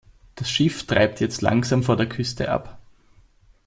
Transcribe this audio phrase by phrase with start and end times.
[0.33, 2.79] Das Schiff treibt jetzt langsam von der Küste ab.